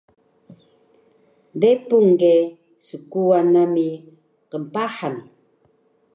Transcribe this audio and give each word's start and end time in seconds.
Repun 1.61 2.05
ge 2.19 2.35
skuwan 2.87 3.47
nami 3.55 3.87
knpahan 4.51 5.15